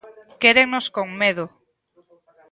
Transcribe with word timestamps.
Quérennos 0.41 0.85
con 0.95 1.07
medo. 1.21 1.45